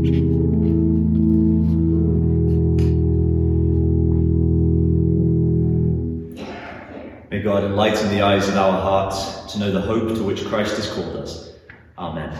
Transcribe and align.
May 0.00 0.08
God 7.42 7.64
enlighten 7.64 8.08
the 8.08 8.22
eyes 8.22 8.48
of 8.48 8.56
our 8.56 8.80
hearts 8.80 9.52
to 9.52 9.58
know 9.58 9.70
the 9.70 9.80
hope 9.80 10.16
to 10.16 10.22
which 10.22 10.46
Christ 10.46 10.76
has 10.76 10.90
called 10.90 11.16
us. 11.16 11.52
Amen. 11.98 12.32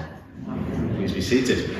Please 0.96 1.12
be 1.12 1.20
seated. 1.20 1.76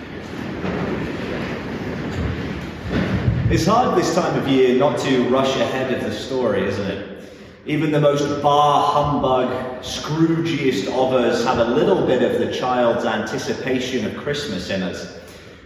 It's 3.51 3.65
hard 3.65 3.99
this 3.99 4.15
time 4.15 4.39
of 4.39 4.47
year 4.49 4.79
not 4.79 4.99
to 5.01 5.29
rush 5.31 5.57
ahead 5.57 5.95
of 5.95 6.03
the 6.03 6.13
story, 6.13 6.69
isn't 6.69 6.91
it? 6.91 7.33
Even 7.65 7.91
the 7.91 8.01
most 8.01 8.43
bar 8.43 8.93
humbug, 8.93 9.83
Scroogiest 9.83 10.89
of 10.89 11.15
us 11.15 11.43
have 11.47 11.59
a 11.59 11.65
little 11.65 12.07
bit 12.07 12.23
of 12.23 12.39
the 12.39 12.53
child's 12.53 13.07
anticipation 13.07 14.05
of 14.05 14.15
Christmas 14.19 14.69
in 14.69 14.83
us. 14.83 15.17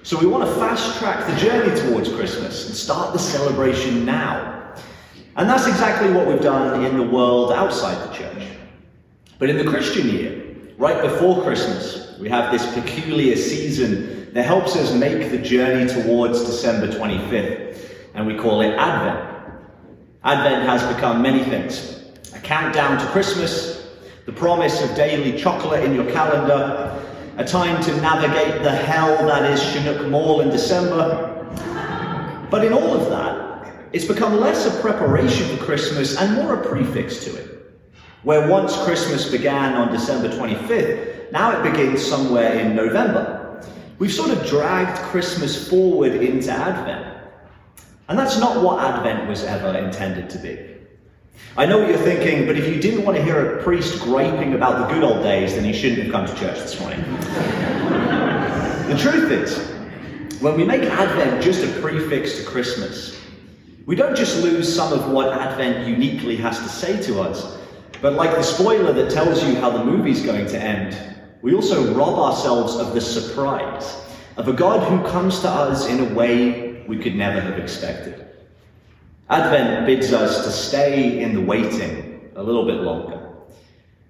So 0.04 0.20
we 0.20 0.26
want 0.26 0.46
to 0.46 0.54
fast 0.56 0.98
track 0.98 1.26
the 1.26 1.34
journey 1.36 1.80
towards 1.80 2.12
Christmas 2.12 2.66
and 2.66 2.76
start 2.76 3.14
the 3.14 3.18
celebration 3.18 4.04
now. 4.04 4.74
And 5.36 5.48
that's 5.48 5.66
exactly 5.66 6.12
what 6.12 6.26
we've 6.26 6.42
done 6.42 6.84
in 6.84 6.98
the 6.98 7.02
world 7.02 7.50
outside 7.52 7.96
the 8.06 8.14
church. 8.14 8.46
But 9.38 9.48
in 9.48 9.56
the 9.56 9.64
Christian 9.64 10.10
year, 10.10 10.56
right 10.76 11.00
before 11.00 11.42
Christmas, 11.42 12.18
we 12.20 12.28
have 12.28 12.52
this 12.52 12.70
peculiar 12.74 13.34
season 13.34 14.30
that 14.34 14.44
helps 14.44 14.76
us 14.76 14.92
make 14.92 15.30
the 15.30 15.38
journey 15.38 15.90
towards 15.90 16.44
December 16.44 16.88
25th, 16.88 17.82
and 18.12 18.26
we 18.26 18.36
call 18.36 18.60
it 18.60 18.74
Advent. 18.74 19.56
Advent 20.22 20.68
has 20.68 20.82
become 20.94 21.22
many 21.22 21.42
things 21.44 22.10
a 22.34 22.40
countdown 22.40 22.98
to 22.98 23.06
Christmas, 23.06 23.88
the 24.26 24.32
promise 24.32 24.82
of 24.82 24.94
daily 24.94 25.38
chocolate 25.38 25.82
in 25.82 25.94
your 25.94 26.12
calendar, 26.12 27.03
a 27.36 27.44
time 27.44 27.82
to 27.82 27.96
navigate 28.00 28.62
the 28.62 28.70
hell 28.70 29.26
that 29.26 29.50
is 29.50 29.60
Chinook 29.60 30.08
Mall 30.08 30.40
in 30.40 30.50
December. 30.50 31.44
But 32.48 32.64
in 32.64 32.72
all 32.72 32.94
of 32.94 33.10
that, 33.10 33.74
it's 33.92 34.04
become 34.04 34.38
less 34.38 34.66
a 34.66 34.80
preparation 34.80 35.56
for 35.56 35.64
Christmas 35.64 36.16
and 36.16 36.34
more 36.34 36.54
a 36.54 36.68
prefix 36.68 37.24
to 37.24 37.34
it. 37.36 37.80
Where 38.22 38.48
once 38.48 38.76
Christmas 38.84 39.28
began 39.28 39.74
on 39.74 39.92
December 39.92 40.28
25th, 40.28 41.32
now 41.32 41.50
it 41.50 41.68
begins 41.68 42.04
somewhere 42.04 42.52
in 42.54 42.76
November. 42.76 43.64
We've 43.98 44.12
sort 44.12 44.30
of 44.30 44.46
dragged 44.46 44.98
Christmas 44.98 45.68
forward 45.68 46.12
into 46.12 46.52
Advent. 46.52 47.16
And 48.08 48.16
that's 48.16 48.38
not 48.38 48.62
what 48.62 48.84
Advent 48.84 49.28
was 49.28 49.42
ever 49.42 49.76
intended 49.76 50.30
to 50.30 50.38
be. 50.38 50.73
I 51.56 51.66
know 51.66 51.78
what 51.78 51.88
you're 51.88 51.98
thinking, 51.98 52.46
but 52.46 52.56
if 52.56 52.66
you 52.66 52.80
didn't 52.80 53.04
want 53.04 53.16
to 53.16 53.22
hear 53.22 53.58
a 53.58 53.62
priest 53.62 54.00
griping 54.02 54.54
about 54.54 54.88
the 54.88 54.94
good 54.94 55.04
old 55.04 55.22
days, 55.22 55.54
then 55.54 55.64
you 55.64 55.72
shouldn't 55.72 56.02
have 56.02 56.10
come 56.10 56.26
to 56.26 56.34
church 56.34 56.58
this 56.58 56.80
morning. 56.80 57.00
the 58.88 58.96
truth 58.98 59.30
is, 59.30 60.40
when 60.40 60.56
we 60.56 60.64
make 60.64 60.82
Advent 60.82 61.42
just 61.42 61.62
a 61.62 61.80
prefix 61.80 62.38
to 62.38 62.44
Christmas, 62.44 63.20
we 63.86 63.94
don't 63.94 64.16
just 64.16 64.42
lose 64.42 64.74
some 64.74 64.92
of 64.92 65.10
what 65.10 65.32
Advent 65.32 65.86
uniquely 65.86 66.34
has 66.36 66.58
to 66.58 66.68
say 66.68 67.00
to 67.02 67.20
us, 67.20 67.56
but 68.02 68.14
like 68.14 68.32
the 68.32 68.42
spoiler 68.42 68.92
that 68.92 69.10
tells 69.12 69.44
you 69.44 69.54
how 69.54 69.70
the 69.70 69.84
movie's 69.84 70.22
going 70.22 70.46
to 70.46 70.58
end, 70.60 70.98
we 71.40 71.54
also 71.54 71.94
rob 71.94 72.18
ourselves 72.18 72.74
of 72.76 72.94
the 72.94 73.00
surprise 73.00 73.96
of 74.36 74.48
a 74.48 74.52
God 74.52 74.88
who 74.88 75.08
comes 75.08 75.38
to 75.40 75.48
us 75.48 75.86
in 75.86 76.00
a 76.00 76.14
way 76.14 76.84
we 76.88 76.98
could 76.98 77.14
never 77.14 77.40
have 77.40 77.58
expected. 77.58 78.33
Advent 79.30 79.86
bids 79.86 80.12
us 80.12 80.44
to 80.44 80.50
stay 80.50 81.22
in 81.22 81.34
the 81.34 81.40
waiting 81.40 82.30
a 82.36 82.42
little 82.42 82.66
bit 82.66 82.82
longer. 82.82 83.30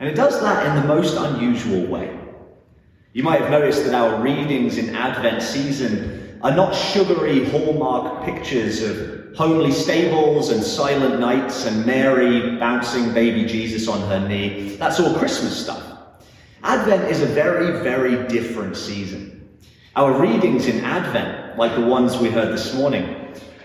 And 0.01 0.09
it 0.09 0.17
does 0.17 0.41
that 0.41 0.67
in 0.67 0.83
the 0.83 0.89
most 0.89 1.17
unusual 1.17 1.87
way. 1.87 2.19
You 3.13 3.23
might 3.23 3.41
have 3.41 3.51
noticed 3.51 3.85
that 3.85 3.95
our 3.95 4.21
readings 4.21 4.77
in 4.77 4.95
Advent 4.95 5.41
season 5.41 6.41
are 6.43 6.55
not 6.55 6.75
sugary 6.75 7.49
hallmark 7.49 8.25
pictures 8.25 8.83
of 8.83 9.37
homely 9.37 9.71
stables 9.71 10.51
and 10.51 10.63
silent 10.63 11.21
nights 11.21 11.65
and 11.65 11.87
Mary 11.87 12.57
bouncing 12.59 13.15
baby 13.15 13.45
Jesus 13.45 13.87
on 13.87 14.01
her 14.09 14.29
knee. 14.29 14.77
That's 14.77 14.99
all 14.99 15.15
Christmas 15.15 15.57
stuff. 15.57 15.83
Advent 16.65 17.09
is 17.09 17.23
a 17.23 17.27
very, 17.27 17.83
very 17.85 18.27
different 18.27 18.77
season. 18.77 19.49
Our 19.95 20.21
readings 20.21 20.67
in 20.67 20.85
Advent, 20.85 21.57
like 21.57 21.77
the 21.77 21.87
ones 21.87 22.17
we 22.19 22.31
heard 22.31 22.53
this 22.53 22.75
morning, 22.75 23.24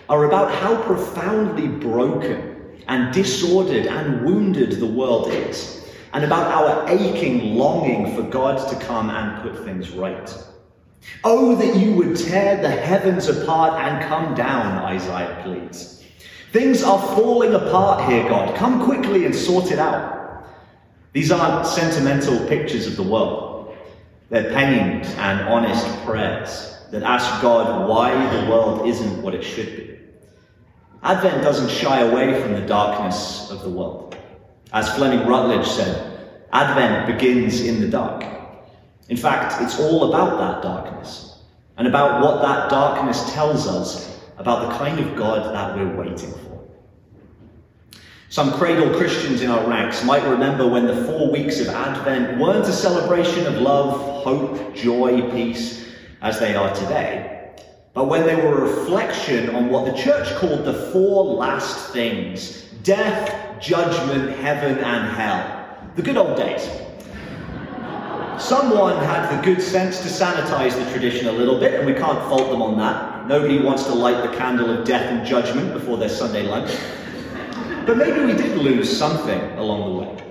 are 0.09 0.25
about 0.25 0.51
how 0.51 0.81
profoundly 0.81 1.67
broken 1.67 2.81
and 2.87 3.13
disordered 3.13 3.85
and 3.85 4.25
wounded 4.25 4.71
the 4.71 4.85
world 4.85 5.31
is, 5.31 5.87
and 6.13 6.25
about 6.25 6.51
our 6.51 6.89
aching 6.89 7.55
longing 7.55 8.15
for 8.15 8.23
God 8.23 8.67
to 8.69 8.85
come 8.85 9.11
and 9.11 9.41
put 9.43 9.63
things 9.63 9.91
right. 9.91 10.35
Oh, 11.23 11.55
that 11.55 11.77
you 11.77 11.93
would 11.93 12.17
tear 12.17 12.59
the 12.59 12.69
heavens 12.69 13.27
apart 13.27 13.79
and 13.79 14.03
come 14.09 14.33
down, 14.33 14.83
Isaiah 14.83 15.39
pleads. 15.43 16.03
Things 16.51 16.81
are 16.81 16.99
falling 17.15 17.53
apart 17.53 18.09
here, 18.09 18.27
God. 18.27 18.55
Come 18.57 18.83
quickly 18.83 19.25
and 19.25 19.35
sort 19.35 19.71
it 19.71 19.77
out. 19.77 20.43
These 21.13 21.31
aren't 21.31 21.67
sentimental 21.67 22.47
pictures 22.47 22.87
of 22.87 22.95
the 22.95 23.03
world. 23.03 23.77
They're 24.29 24.51
pained 24.51 25.05
and 25.05 25.41
honest 25.41 25.85
prayers 26.05 26.75
that 26.91 27.03
ask 27.03 27.41
God 27.41 27.87
why 27.87 28.11
the 28.35 28.49
world 28.49 28.87
isn't 28.87 29.21
what 29.21 29.35
it 29.35 29.43
should 29.43 29.77
be. 29.77 29.98
Advent 31.01 31.43
doesn't 31.43 31.69
shy 31.69 32.01
away 32.01 32.41
from 32.41 32.53
the 32.53 32.61
darkness 32.61 33.49
of 33.51 33.61
the 33.61 33.69
world. 33.69 34.17
As 34.73 34.93
Fleming 34.95 35.25
Rutledge 35.25 35.65
said, 35.65 36.27
Advent 36.51 37.07
begins 37.07 37.61
in 37.61 37.79
the 37.79 37.87
dark. 37.87 38.25
In 39.07 39.15
fact, 39.15 39.61
it's 39.61 39.79
all 39.79 40.13
about 40.13 40.37
that 40.39 40.61
darkness 40.61 41.41
and 41.77 41.87
about 41.87 42.21
what 42.21 42.41
that 42.41 42.69
darkness 42.69 43.31
tells 43.33 43.65
us 43.65 44.19
about 44.37 44.69
the 44.69 44.77
kind 44.77 44.99
of 44.99 45.15
God 45.15 45.55
that 45.55 45.75
we're 45.75 45.95
waiting 45.95 46.31
for. 46.31 46.67
Some 48.27 48.51
cradle 48.51 48.93
Christians 48.95 49.41
in 49.41 49.49
our 49.49 49.67
ranks 49.67 50.03
might 50.03 50.23
remember 50.23 50.67
when 50.67 50.85
the 50.85 51.05
four 51.05 51.31
weeks 51.31 51.61
of 51.61 51.69
Advent 51.69 52.39
weren't 52.39 52.65
a 52.65 52.73
celebration 52.73 53.47
of 53.47 53.55
love, 53.55 54.23
hope, 54.23 54.75
joy, 54.75 55.31
peace, 55.31 55.87
as 56.21 56.39
they 56.39 56.55
are 56.55 56.73
today 56.75 57.38
Uh, 57.99 58.03
but 58.03 58.09
when 58.09 58.25
they 58.25 58.35
were 58.35 58.59
a 58.59 58.61
reflection 58.61 59.53
on 59.53 59.69
what 59.69 59.83
the 59.83 59.91
church 59.91 60.33
called 60.37 60.63
the 60.63 60.73
four 60.93 61.25
last 61.35 61.91
things 61.91 62.63
death, 62.81 63.59
judgment, 63.59 64.37
heaven, 64.37 64.77
and 64.77 65.17
hell. 65.17 65.77
The 65.97 66.01
good 66.01 66.15
old 66.15 66.37
days. 66.37 66.61
Someone 68.41 68.95
had 69.03 69.37
the 69.37 69.43
good 69.43 69.61
sense 69.61 69.99
to 69.99 70.07
sanitize 70.07 70.81
the 70.81 70.89
tradition 70.91 71.27
a 71.27 71.31
little 71.33 71.59
bit, 71.59 71.73
and 71.73 71.85
we 71.85 71.93
can't 71.93 72.19
fault 72.29 72.49
them 72.49 72.61
on 72.61 72.77
that. 72.77 73.27
Nobody 73.27 73.59
wants 73.59 73.83
to 73.83 73.93
light 73.93 74.23
the 74.23 74.33
candle 74.37 74.69
of 74.69 74.87
death 74.87 75.11
and 75.11 75.27
judgment 75.27 75.73
before 75.73 75.97
their 75.97 76.07
Sunday 76.07 76.43
lunch. 76.43 76.71
But 77.85 77.97
maybe 77.97 78.21
we 78.21 78.31
did 78.31 78.57
lose 78.59 78.89
something 78.97 79.41
along 79.57 79.91
the 79.91 79.99
way. 79.99 80.23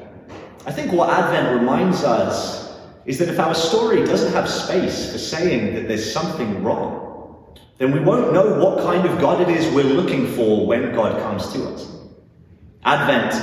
I 0.64 0.72
think 0.72 0.90
what 0.90 1.10
Advent 1.10 1.60
reminds 1.60 2.02
us 2.02 2.78
is 3.04 3.18
that 3.18 3.28
if 3.28 3.38
our 3.38 3.54
story 3.54 4.04
doesn't 4.06 4.32
have 4.32 4.48
space 4.48 5.12
for 5.12 5.18
saying 5.18 5.74
that 5.74 5.86
there's 5.86 6.10
something 6.10 6.64
wrong, 6.64 7.07
then 7.78 7.93
we 7.93 8.00
won't 8.00 8.33
know 8.33 8.59
what 8.62 8.84
kind 8.84 9.06
of 9.06 9.21
God 9.21 9.41
it 9.41 9.49
is 9.49 9.72
we're 9.72 9.84
looking 9.84 10.27
for 10.34 10.66
when 10.66 10.93
God 10.93 11.21
comes 11.22 11.53
to 11.53 11.65
us. 11.69 11.87
Advent 12.84 13.34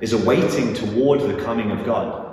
is 0.00 0.12
a 0.12 0.18
waiting 0.18 0.74
toward 0.74 1.20
the 1.20 1.42
coming 1.42 1.70
of 1.70 1.84
God. 1.86 2.24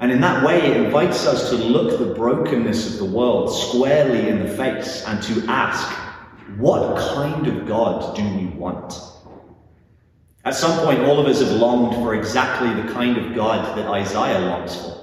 And 0.00 0.10
in 0.10 0.20
that 0.22 0.44
way, 0.44 0.58
it 0.58 0.76
invites 0.76 1.26
us 1.26 1.50
to 1.50 1.56
look 1.56 1.98
the 1.98 2.14
brokenness 2.14 2.92
of 2.92 2.98
the 2.98 3.16
world 3.16 3.54
squarely 3.54 4.28
in 4.28 4.40
the 4.40 4.48
face 4.48 5.04
and 5.06 5.22
to 5.22 5.44
ask, 5.46 5.88
what 6.56 6.98
kind 7.14 7.46
of 7.46 7.68
God 7.68 8.16
do 8.16 8.22
we 8.22 8.46
want? 8.46 8.94
At 10.44 10.54
some 10.54 10.78
point, 10.84 11.00
all 11.00 11.20
of 11.20 11.26
us 11.26 11.40
have 11.40 11.52
longed 11.52 11.94
for 11.96 12.14
exactly 12.14 12.72
the 12.82 12.92
kind 12.92 13.18
of 13.18 13.34
God 13.34 13.76
that 13.76 13.86
Isaiah 13.86 14.40
longs 14.40 14.74
for 14.74 15.00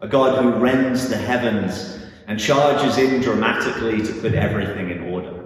a 0.00 0.08
God 0.08 0.42
who 0.42 0.50
rends 0.52 1.08
the 1.08 1.16
heavens 1.16 1.98
and 2.26 2.40
charges 2.40 2.98
in 2.98 3.20
dramatically 3.20 4.02
to 4.02 4.12
put 4.20 4.34
everything 4.34 4.90
in 4.90 5.12
order. 5.12 5.44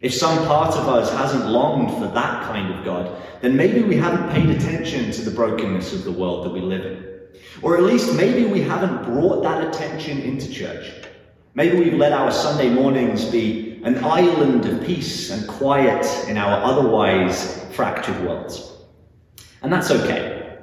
If 0.00 0.14
some 0.14 0.46
part 0.46 0.76
of 0.76 0.88
us 0.88 1.12
hasn't 1.12 1.46
longed 1.46 1.90
for 1.98 2.06
that 2.14 2.44
kind 2.44 2.72
of 2.72 2.84
God, 2.84 3.20
then 3.40 3.56
maybe 3.56 3.82
we 3.82 3.96
haven't 3.96 4.30
paid 4.30 4.50
attention 4.50 5.10
to 5.10 5.22
the 5.22 5.30
brokenness 5.30 5.92
of 5.92 6.04
the 6.04 6.12
world 6.12 6.44
that 6.44 6.52
we 6.52 6.60
live 6.60 6.84
in. 6.84 7.04
Or 7.62 7.76
at 7.76 7.82
least 7.82 8.14
maybe 8.14 8.46
we 8.46 8.60
haven't 8.60 9.04
brought 9.04 9.42
that 9.42 9.66
attention 9.66 10.20
into 10.20 10.52
church. 10.52 10.92
Maybe 11.54 11.78
we've 11.78 11.94
let 11.94 12.12
our 12.12 12.30
Sunday 12.30 12.68
mornings 12.68 13.24
be 13.24 13.80
an 13.82 14.04
island 14.04 14.66
of 14.66 14.86
peace 14.86 15.30
and 15.30 15.48
quiet 15.48 16.06
in 16.28 16.36
our 16.36 16.62
otherwise 16.62 17.64
fractured 17.72 18.20
worlds. 18.22 18.72
And 19.62 19.72
that's 19.72 19.90
okay. 19.90 20.58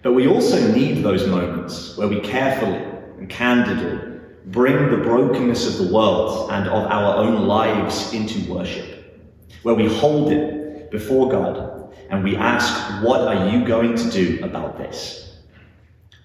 But 0.00 0.12
we 0.14 0.26
also 0.26 0.72
need 0.72 1.04
those 1.04 1.26
moments 1.26 1.96
where 1.98 2.08
we 2.08 2.20
carefully 2.20 2.82
and 3.18 3.28
candidly 3.28 4.11
bring 4.46 4.90
the 4.90 4.96
brokenness 4.96 5.66
of 5.66 5.86
the 5.86 5.92
world 5.92 6.50
and 6.50 6.68
of 6.68 6.84
our 6.90 7.16
own 7.16 7.46
lives 7.46 8.12
into 8.12 8.52
worship, 8.52 9.22
where 9.62 9.74
we 9.74 9.86
hold 9.86 10.32
it 10.32 10.90
before 10.90 11.28
God 11.28 11.94
and 12.10 12.22
we 12.22 12.36
ask, 12.36 13.02
What 13.02 13.20
are 13.22 13.48
you 13.48 13.64
going 13.64 13.96
to 13.96 14.10
do 14.10 14.44
about 14.44 14.78
this? 14.78 15.38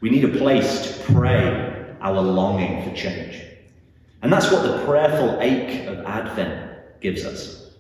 We 0.02 0.10
need 0.10 0.26
a 0.26 0.38
place 0.38 0.88
to 0.88 1.14
pray 1.14 1.96
our 2.02 2.22
longing 2.22 2.84
for 2.84 2.96
change. 2.96 3.42
And 4.22 4.32
that's 4.32 4.52
what 4.52 4.64
the 4.64 4.84
prayerful 4.86 5.40
ache 5.42 5.88
of 5.88 6.00
Advent 6.06 7.02
gives 7.02 7.24
us. 7.24 7.72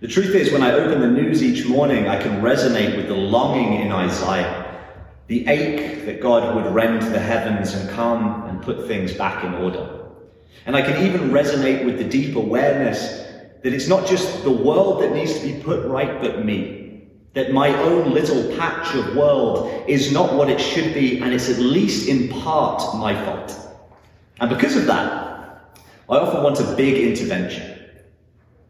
The 0.00 0.08
truth 0.08 0.34
is, 0.34 0.52
when 0.52 0.62
I 0.62 0.72
open 0.72 1.00
the 1.00 1.08
news 1.08 1.42
each 1.42 1.66
morning, 1.66 2.06
I 2.06 2.20
can 2.20 2.42
resonate 2.42 2.96
with 2.96 3.08
the 3.08 3.14
longing 3.14 3.80
in 3.80 3.92
Isaiah, 3.92 4.65
the 5.26 5.46
ache 5.48 6.04
that 6.06 6.20
God 6.20 6.54
would 6.54 6.72
rend 6.72 7.02
the 7.02 7.18
heavens 7.18 7.74
and 7.74 7.90
come 7.90 8.44
and 8.48 8.62
put 8.62 8.86
things 8.86 9.12
back 9.12 9.44
in 9.44 9.54
order. 9.54 10.04
And 10.66 10.76
I 10.76 10.82
can 10.82 11.04
even 11.04 11.30
resonate 11.30 11.84
with 11.84 11.98
the 11.98 12.04
deep 12.04 12.36
awareness 12.36 13.24
that 13.62 13.72
it's 13.72 13.88
not 13.88 14.06
just 14.06 14.44
the 14.44 14.50
world 14.50 15.02
that 15.02 15.12
needs 15.12 15.38
to 15.38 15.52
be 15.52 15.60
put 15.60 15.86
right, 15.86 16.20
but 16.20 16.44
me. 16.44 17.08
That 17.34 17.52
my 17.52 17.68
own 17.82 18.12
little 18.12 18.56
patch 18.56 18.94
of 18.94 19.16
world 19.16 19.84
is 19.88 20.12
not 20.12 20.34
what 20.34 20.48
it 20.48 20.60
should 20.60 20.94
be, 20.94 21.20
and 21.20 21.34
it's 21.34 21.50
at 21.50 21.58
least 21.58 22.08
in 22.08 22.28
part 22.28 22.82
my 22.96 23.14
fault. 23.24 23.58
And 24.40 24.48
because 24.48 24.76
of 24.76 24.86
that, 24.86 25.76
I 26.08 26.16
often 26.16 26.42
want 26.42 26.60
a 26.60 26.76
big 26.76 26.96
intervention. 26.96 27.80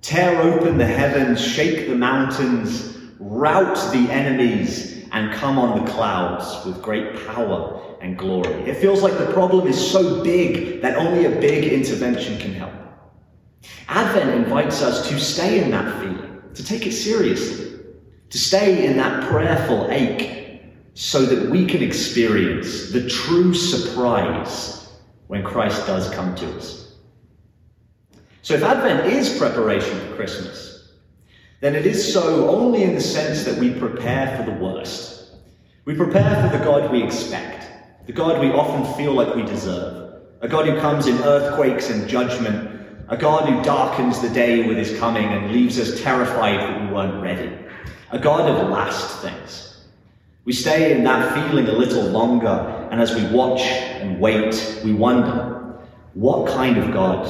Tear 0.00 0.40
open 0.40 0.78
the 0.78 0.86
heavens, 0.86 1.44
shake 1.44 1.88
the 1.88 1.94
mountains, 1.94 2.96
rout 3.18 3.76
the 3.92 4.10
enemies, 4.10 4.95
and 5.16 5.32
come 5.32 5.58
on 5.58 5.82
the 5.82 5.90
clouds 5.90 6.62
with 6.66 6.82
great 6.82 7.26
power 7.26 7.96
and 8.02 8.18
glory. 8.18 8.52
It 8.68 8.76
feels 8.76 9.02
like 9.02 9.16
the 9.16 9.32
problem 9.32 9.66
is 9.66 9.90
so 9.90 10.22
big 10.22 10.82
that 10.82 10.98
only 10.98 11.24
a 11.24 11.30
big 11.30 11.72
intervention 11.72 12.36
can 12.36 12.52
help. 12.52 12.74
Advent 13.88 14.28
invites 14.28 14.82
us 14.82 15.08
to 15.08 15.18
stay 15.18 15.64
in 15.64 15.70
that 15.70 16.02
feeling, 16.02 16.42
to 16.52 16.62
take 16.62 16.86
it 16.86 16.92
seriously, 16.92 17.80
to 18.28 18.38
stay 18.38 18.84
in 18.84 18.98
that 18.98 19.26
prayerful 19.30 19.88
ache 19.90 20.60
so 20.92 21.24
that 21.24 21.48
we 21.48 21.64
can 21.64 21.82
experience 21.82 22.90
the 22.90 23.08
true 23.08 23.54
surprise 23.54 24.86
when 25.28 25.42
Christ 25.42 25.86
does 25.86 26.10
come 26.10 26.34
to 26.34 26.56
us. 26.58 26.96
So 28.42 28.52
if 28.52 28.62
Advent 28.62 29.06
is 29.06 29.38
preparation 29.38 29.98
for 29.98 30.14
Christmas, 30.14 30.75
then 31.60 31.74
it 31.74 31.86
is 31.86 32.12
so 32.12 32.48
only 32.48 32.82
in 32.82 32.94
the 32.94 33.00
sense 33.00 33.44
that 33.44 33.58
we 33.58 33.72
prepare 33.72 34.36
for 34.36 34.44
the 34.44 34.56
worst. 34.58 35.36
We 35.84 35.94
prepare 35.94 36.42
for 36.42 36.56
the 36.56 36.64
God 36.64 36.90
we 36.90 37.02
expect, 37.02 38.06
the 38.06 38.12
God 38.12 38.40
we 38.40 38.50
often 38.50 38.92
feel 38.94 39.12
like 39.12 39.34
we 39.34 39.42
deserve, 39.42 40.22
a 40.40 40.48
God 40.48 40.66
who 40.66 40.78
comes 40.80 41.06
in 41.06 41.16
earthquakes 41.18 41.90
and 41.90 42.08
judgment 42.08 42.76
a 43.08 43.16
God 43.16 43.48
who 43.48 43.62
darkens 43.62 44.20
the 44.20 44.28
day 44.28 44.66
with 44.66 44.76
his 44.76 44.98
coming 44.98 45.26
and 45.26 45.52
leaves 45.52 45.78
us 45.78 46.00
terrified 46.02 46.58
that 46.58 46.80
we 46.80 46.92
weren't 46.92 47.22
ready. 47.22 47.52
A 48.10 48.18
God 48.18 48.50
of 48.50 48.68
last 48.68 49.22
things. 49.22 49.84
We 50.44 50.52
stay 50.52 50.92
in 50.92 51.04
that 51.04 51.32
feeling 51.32 51.68
a 51.68 51.72
little 51.72 52.04
longer, 52.04 52.88
and 52.90 53.00
as 53.00 53.14
we 53.14 53.24
watch 53.28 53.60
and 53.60 54.20
wait, 54.20 54.80
we 54.84 54.92
wonder, 54.92 55.78
what 56.14 56.48
kind 56.48 56.78
of 56.78 56.92
God 56.92 57.26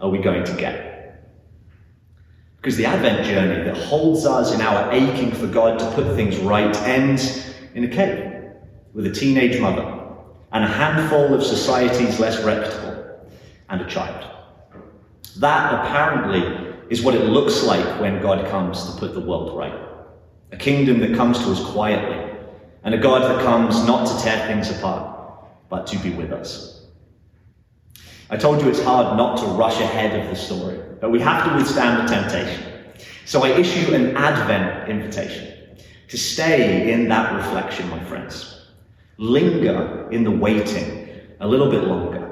are 0.00 0.08
we 0.08 0.18
going 0.18 0.44
to 0.44 0.56
get? 0.56 0.85
Because 2.56 2.76
the 2.76 2.86
Advent 2.86 3.24
journey 3.26 3.62
that 3.64 3.76
holds 3.76 4.26
us 4.26 4.52
in 4.54 4.60
our 4.60 4.92
aching 4.92 5.30
for 5.30 5.46
God 5.46 5.78
to 5.78 5.90
put 5.92 6.16
things 6.16 6.36
right 6.38 6.74
ends 6.82 7.54
in 7.74 7.84
a 7.84 7.88
cave 7.88 8.32
with 8.92 9.06
a 9.06 9.12
teenage 9.12 9.60
mother 9.60 9.84
and 10.52 10.64
a 10.64 10.68
handful 10.68 11.34
of 11.34 11.42
society's 11.42 12.18
less 12.18 12.42
reputable 12.42 13.20
and 13.68 13.80
a 13.80 13.86
child. 13.86 14.30
That 15.36 15.74
apparently 15.74 16.74
is 16.88 17.02
what 17.02 17.14
it 17.14 17.24
looks 17.26 17.62
like 17.62 18.00
when 18.00 18.22
God 18.22 18.48
comes 18.48 18.84
to 18.86 18.98
put 18.98 19.12
the 19.12 19.20
world 19.20 19.56
right. 19.56 19.78
A 20.52 20.56
kingdom 20.56 21.00
that 21.00 21.14
comes 21.14 21.38
to 21.40 21.50
us 21.50 21.62
quietly, 21.72 22.38
and 22.84 22.94
a 22.94 22.98
God 22.98 23.22
that 23.22 23.44
comes 23.44 23.84
not 23.84 24.06
to 24.06 24.24
tear 24.24 24.46
things 24.46 24.70
apart, 24.70 25.44
but 25.68 25.86
to 25.88 25.98
be 25.98 26.10
with 26.10 26.32
us. 26.32 26.75
I 28.30 28.36
told 28.36 28.60
you 28.60 28.68
it's 28.68 28.82
hard 28.82 29.16
not 29.16 29.38
to 29.38 29.46
rush 29.46 29.80
ahead 29.80 30.18
of 30.18 30.28
the 30.28 30.36
story, 30.36 30.78
but 31.00 31.10
we 31.10 31.20
have 31.20 31.48
to 31.48 31.56
withstand 31.56 32.08
the 32.08 32.12
temptation. 32.12 32.72
So 33.24 33.44
I 33.44 33.50
issue 33.50 33.94
an 33.94 34.16
Advent 34.16 34.88
invitation 34.88 35.78
to 36.08 36.18
stay 36.18 36.92
in 36.92 37.08
that 37.08 37.34
reflection, 37.34 37.88
my 37.90 38.02
friends. 38.04 38.66
Linger 39.18 40.10
in 40.10 40.24
the 40.24 40.30
waiting 40.30 41.08
a 41.40 41.46
little 41.46 41.70
bit 41.70 41.84
longer 41.84 42.26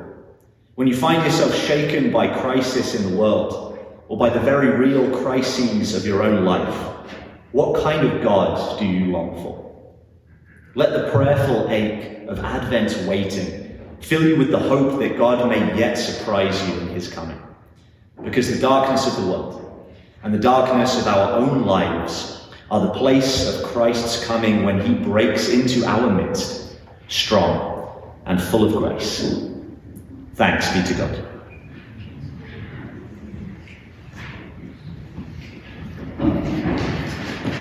when 0.74 0.88
you 0.88 0.96
find 0.96 1.22
yourself 1.22 1.54
shaken 1.54 2.10
by 2.10 2.26
crisis 2.26 2.96
in 2.96 3.08
the 3.08 3.16
world, 3.16 3.78
or 4.08 4.18
by 4.18 4.28
the 4.28 4.40
very 4.40 4.70
real 4.76 5.08
crises 5.22 5.94
of 5.94 6.04
your 6.04 6.22
own 6.22 6.44
life, 6.44 6.74
what 7.52 7.80
kind 7.80 8.04
of 8.04 8.22
God 8.22 8.80
do 8.80 8.84
you 8.84 9.06
long 9.06 9.36
for? 9.36 9.94
Let 10.74 10.90
the 10.90 11.12
prayerful 11.12 11.68
ache 11.70 12.26
of 12.26 12.40
Advent 12.40 13.06
waiting 13.08 13.63
fill 14.00 14.26
you 14.26 14.36
with 14.36 14.50
the 14.50 14.58
hope 14.58 14.98
that 15.00 15.16
God 15.16 15.48
may 15.48 15.76
yet 15.78 15.94
surprise 15.94 16.66
you 16.68 16.78
in 16.80 16.88
his 16.88 17.08
coming. 17.08 17.40
Because 18.22 18.50
the 18.50 18.60
darkness 18.60 19.06
of 19.06 19.22
the 19.22 19.30
world 19.30 19.92
and 20.22 20.32
the 20.32 20.38
darkness 20.38 21.00
of 21.00 21.06
our 21.06 21.32
own 21.32 21.64
lives 21.64 22.48
are 22.70 22.80
the 22.80 22.92
place 22.92 23.54
of 23.54 23.64
Christ's 23.64 24.24
coming 24.24 24.64
when 24.64 24.80
he 24.80 24.94
breaks 24.94 25.48
into 25.48 25.84
our 25.86 26.10
midst, 26.10 26.76
strong 27.08 28.12
and 28.26 28.42
full 28.42 28.64
of 28.64 28.72
grace. 28.72 29.48
Thanks 30.34 30.72
be 30.72 30.82
to 30.82 30.94
God. 30.94 31.33